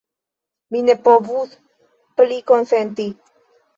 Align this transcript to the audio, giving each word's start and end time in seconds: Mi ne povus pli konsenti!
Mi 0.75 0.81
ne 0.87 0.95
povus 1.09 1.53
pli 2.23 2.41
konsenti! 2.53 3.07